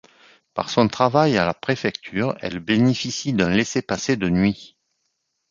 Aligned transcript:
Par 0.55 0.71
son 0.71 0.87
travail 0.87 1.37
à 1.37 1.45
la 1.45 1.53
préfecture, 1.53 2.35
elle 2.41 2.57
bénéficie 2.59 3.33
d'un 3.33 3.49
laisser-passer 3.51 4.17
de 4.17 4.29
nuit. 4.29 4.75